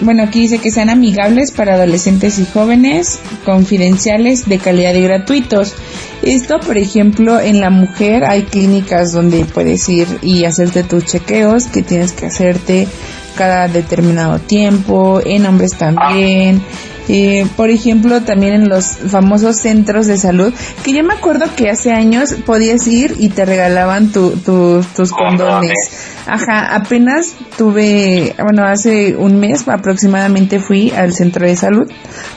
[0.00, 5.74] Bueno, aquí dice que sean amigables para adolescentes y jóvenes, confidenciales, de calidad y gratuitos.
[6.22, 11.66] Esto, por ejemplo, en la mujer hay clínicas donde puedes ir y hacerte tus chequeos
[11.66, 12.88] que tienes que hacerte
[13.36, 16.62] cada determinado tiempo, en hombres también.
[17.08, 21.70] Eh, por ejemplo, también en los famosos centros de salud, que yo me acuerdo que
[21.70, 25.72] hace años podías ir y te regalaban tus condones.
[26.26, 31.90] Ajá, apenas tuve, bueno, hace un mes aproximadamente fui al centro de salud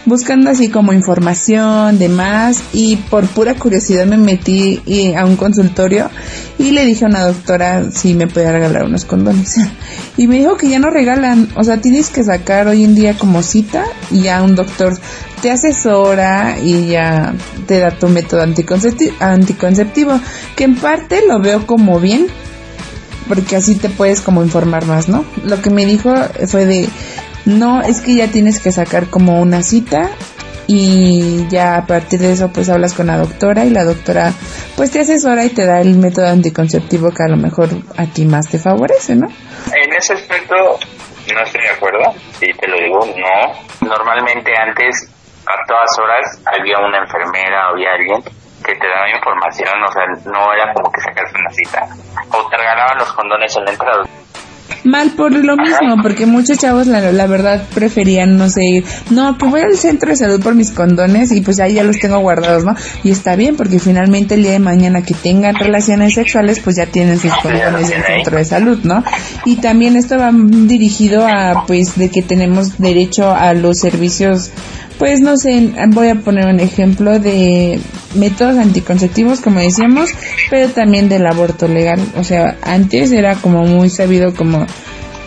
[0.06, 4.82] buscando así como información, demás, y por pura curiosidad me metí
[5.16, 6.10] a un consultorio
[6.58, 9.58] y le dije a una doctora si me podía regalar unos condones.
[10.18, 13.18] Y me dijo que ya no regalan, o sea, tienes que sacar hoy en día
[13.18, 14.98] como cita y ya un doctor
[15.42, 17.36] te asesora y ya
[17.68, 20.20] te da tu método anticonceptivo,
[20.56, 22.28] que en parte lo veo como bien,
[23.28, 25.26] porque así te puedes como informar más, ¿no?
[25.44, 26.14] Lo que me dijo
[26.48, 26.90] fue de,
[27.46, 30.10] no, es que ya tienes que sacar como una cita
[30.68, 34.34] y ya a partir de eso pues hablas con la doctora y la doctora
[34.76, 38.26] pues te asesora y te da el método anticonceptivo que a lo mejor a ti
[38.26, 39.28] más te favorece, ¿no?
[39.28, 40.80] En ese aspecto
[41.34, 43.88] no estoy de acuerdo, y te lo digo, no.
[43.88, 45.10] Normalmente antes
[45.46, 48.24] a todas horas había una enfermera o había alguien
[48.64, 51.88] que te daba información, o sea, no era como que sacas una cita,
[52.32, 54.04] o te regalaban los condones en la entrada.
[54.84, 59.46] Mal por lo mismo, porque muchos chavos la, la verdad preferían, no sé, no, que
[59.48, 62.64] voy al centro de salud por mis condones y pues ahí ya los tengo guardados,
[62.66, 62.76] ¿no?
[63.04, 66.86] Y está bien, porque finalmente el día de mañana que tengan relaciones sexuales, pues ya
[66.86, 69.04] tienen sus condones en el centro de salud, ¿no?
[69.46, 74.52] Y también esto va dirigido a, pues, de que tenemos derecho a los servicios
[74.98, 77.80] pues no sé, voy a poner un ejemplo de
[78.16, 80.12] métodos anticonceptivos, como decíamos,
[80.50, 82.00] pero también del aborto legal.
[82.18, 84.66] O sea, antes era como muy sabido como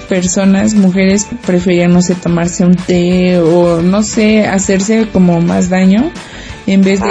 [0.08, 6.10] personas, mujeres preferían, no sé, tomarse un té o no sé, hacerse como más daño
[6.66, 7.08] en vez de...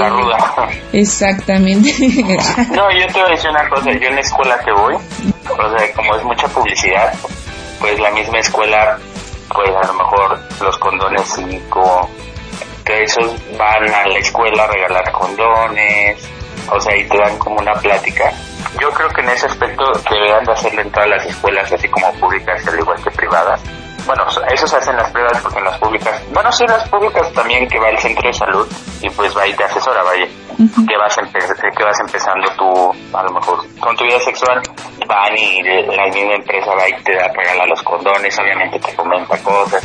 [0.94, 1.90] Exactamente.
[2.00, 5.78] no, yo te voy a decir una cosa, yo en la escuela que voy, o
[5.78, 7.14] sea, como es mucha publicidad,
[7.80, 8.98] pues la misma escuela,
[9.54, 11.40] pues a lo mejor los condones
[11.70, 12.10] como
[12.88, 16.26] que esos van a la escuela a regalar condones,
[16.72, 18.32] o sea, y te dan como una plática.
[18.80, 22.12] Yo creo que en ese aspecto deberían de hacerlo en todas las escuelas, así como
[22.14, 23.62] públicas, al igual que privadas.
[24.06, 24.24] Bueno,
[24.54, 27.78] eso se hacen las privadas porque en las públicas, bueno, sí, las públicas también que
[27.78, 28.66] va al centro de salud
[29.02, 33.32] y pues va y te asesora, vaya, que, vas que vas empezando tú, a lo
[33.32, 34.62] mejor, con tu vida sexual,
[35.06, 39.38] van y la misma empresa va y te da, regala los condones, obviamente te comenta
[39.44, 39.84] cosas,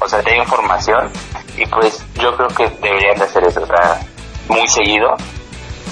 [0.00, 1.10] o sea, te da información
[1.56, 4.00] y pues yo creo que deberían de hacer eso, o sea,
[4.48, 5.14] muy seguido,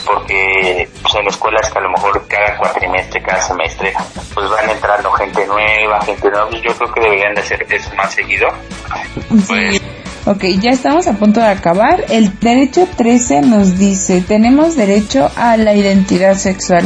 [0.04, 3.92] porque pues, en escuelas que a lo mejor cada cuatrimestre, cada semestre,
[4.34, 7.94] pues van entrando gente nueva, gente nueva, pues yo creo que deberían de hacer eso
[7.94, 8.48] más seguido.
[9.46, 9.80] Pues,
[10.30, 12.04] Ok, ya estamos a punto de acabar.
[12.10, 16.84] El derecho 13 nos dice, tenemos derecho a la identidad sexual.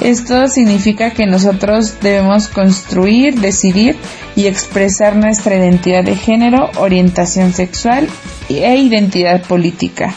[0.00, 3.96] Esto significa que nosotros debemos construir, decidir
[4.34, 8.08] y expresar nuestra identidad de género, orientación sexual
[8.48, 10.14] e identidad política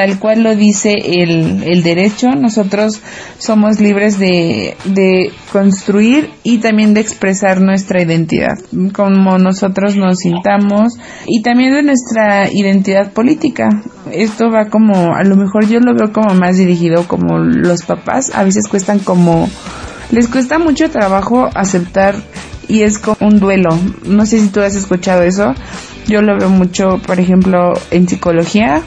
[0.00, 3.02] tal cual lo dice el, derecho, nosotros
[3.36, 8.56] somos libres de, de construir y también de expresar nuestra identidad,
[8.94, 10.94] como nosotros nos sintamos
[11.26, 13.68] y también de nuestra identidad política.
[14.10, 18.30] Esto va como, a lo mejor yo lo veo como más dirigido como los papás,
[18.34, 19.50] a veces cuestan como,
[20.10, 22.14] les cuesta mucho trabajo aceptar
[22.68, 23.68] y es como un duelo.
[24.06, 25.52] No sé si tú has escuchado eso.
[26.06, 28.82] Yo lo veo mucho, por ejemplo, en psicología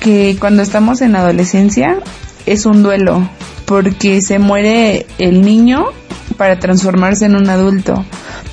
[0.00, 1.98] que cuando estamos en adolescencia
[2.46, 3.28] es un duelo,
[3.64, 5.86] porque se muere el niño
[6.36, 8.04] para transformarse en un adulto.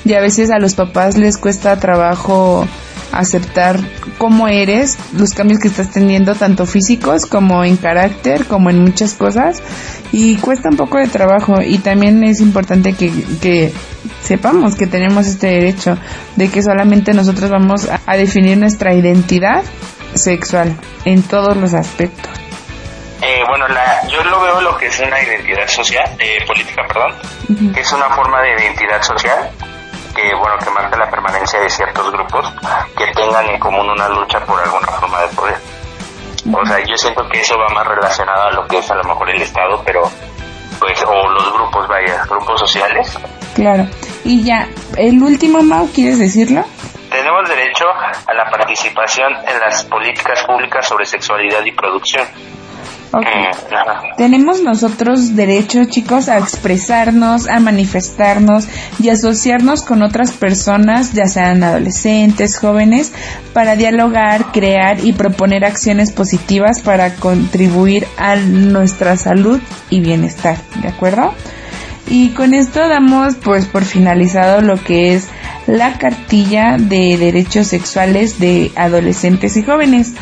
[0.06, 2.68] Y a veces a los papás les cuesta trabajo
[3.12, 3.80] aceptar
[4.18, 9.14] cómo eres, los cambios que estás teniendo, tanto físicos como en carácter, como en muchas
[9.14, 9.62] cosas,
[10.12, 11.62] y cuesta un poco de trabajo.
[11.64, 13.72] Y también es importante que, que
[14.22, 15.98] sepamos que tenemos este derecho
[16.36, 19.64] de que solamente nosotros vamos a definir nuestra identidad
[20.16, 22.32] sexual en todos los aspectos.
[23.22, 27.74] Eh, bueno, la, yo lo veo lo que es una identidad social, eh, política, perdón,
[27.74, 29.50] que es una forma de identidad social
[30.14, 32.46] que, bueno, que marca la permanencia de ciertos grupos
[32.98, 35.56] que tengan en común una lucha por alguna forma de poder.
[36.52, 39.04] O sea, yo siento que eso va más relacionado a lo que es a lo
[39.04, 40.02] mejor el Estado, pero
[40.80, 43.18] pues, o los grupos, vaya, grupos sociales.
[43.56, 43.88] Claro.
[44.24, 46.66] Y ya, el último, Mau, ¿quieres decirlo?
[47.14, 52.26] Tenemos derecho a la participación en las políticas públicas sobre sexualidad y producción.
[53.12, 58.68] Mm, Tenemos nosotros derecho, chicos, a expresarnos, a manifestarnos
[59.00, 63.14] y asociarnos con otras personas, ya sean adolescentes, jóvenes,
[63.54, 69.62] para dialogar, crear y proponer acciones positivas para contribuir a nuestra salud
[69.92, 71.36] y bienestar, ¿de acuerdo?
[72.08, 75.30] Y con esto damos pues por finalizado lo que es
[75.68, 80.14] la cartilla de derechos sexuales de adolescentes y jóvenes.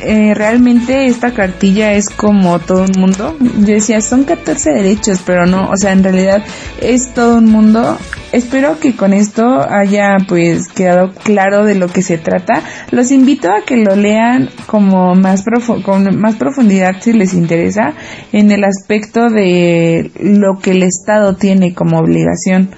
[0.00, 3.36] Eh, realmente esta cartilla es como todo un mundo.
[3.40, 6.42] Yo decía, son 14 derechos, pero no, o sea, en realidad
[6.80, 7.98] es todo un mundo.
[8.30, 12.62] Espero que con esto haya pues quedado claro de lo que se trata.
[12.90, 15.44] Los invito a que lo lean como más
[15.82, 17.94] con más profundidad si les interesa
[18.32, 22.68] en el aspecto de lo que el Estado tiene como obligación.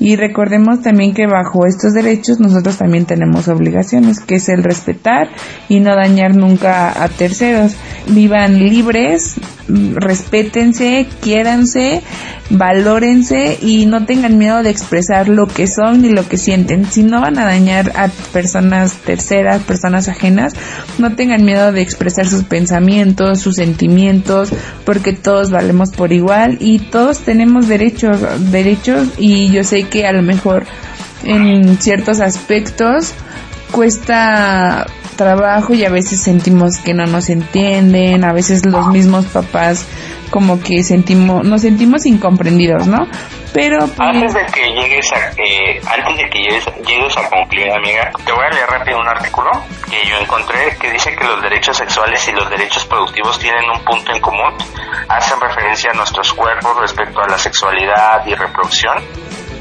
[0.00, 5.28] Y recordemos también que bajo estos derechos nosotros también tenemos obligaciones, que es el respetar
[5.68, 7.74] y no dañar nunca a terceros.
[8.06, 9.34] Vivan libres,
[9.66, 12.02] respétense, quiéranse,
[12.50, 14.98] valórense y no tengan miedo de expresar
[15.28, 16.84] lo que son y lo que sienten.
[16.84, 20.54] Si no van a dañar a personas terceras, personas ajenas,
[20.98, 24.50] no tengan miedo de expresar sus pensamientos, sus sentimientos,
[24.84, 28.18] porque todos valemos por igual y todos tenemos derechos,
[28.50, 30.66] derechos y yo sé que a lo mejor
[31.24, 33.14] en ciertos aspectos
[33.72, 34.86] cuesta
[35.18, 39.86] trabajo y a veces sentimos que no nos entienden, a veces los mismos papás
[40.30, 43.06] como que sentimos, nos sentimos incomprendidos, ¿no?
[43.52, 47.72] Pero pues, antes de que llegues a eh, antes de que llegues, llegues a concluir,
[47.72, 49.50] amiga, te voy a leer rápido un artículo
[49.90, 53.84] que yo encontré que dice que los derechos sexuales y los derechos productivos tienen un
[53.84, 54.54] punto en común,
[55.08, 58.98] hacen referencia a nuestros cuerpos respecto a la sexualidad y reproducción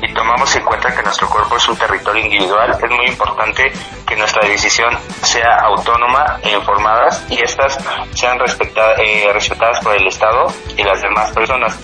[0.02, 3.72] y tomamos en cuenta que nuestro cuerpo es un territorio individual, es muy importante
[4.06, 7.78] que nuestra decisión sea autónoma e informadas y estas
[8.14, 11.80] sean respetadas, eh, respetadas por el Estado y las demás personas.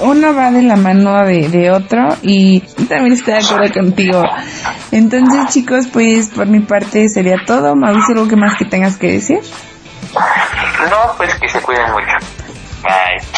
[0.00, 4.22] Uno va de la mano de, de otro y también estoy de acuerdo contigo.
[4.90, 7.76] Entonces, chicos, pues por mi parte sería todo.
[7.76, 9.40] Mauricio, ¿algo que más que tengas que decir?
[10.14, 12.16] No, pues que se cuiden mucho.
[12.82, 13.33] Bye.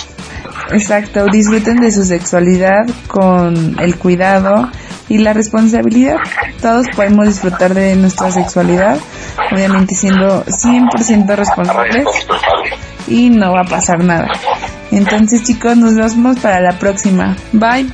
[0.71, 4.71] Exacto, disfruten de su sexualidad con el cuidado
[5.09, 6.17] y la responsabilidad.
[6.61, 8.99] Todos podemos disfrutar de nuestra sexualidad,
[9.53, 12.07] obviamente siendo 100% responsables
[13.07, 14.29] y no va a pasar nada.
[14.91, 17.37] Entonces chicos, nos vemos para la próxima.
[17.53, 17.93] Bye.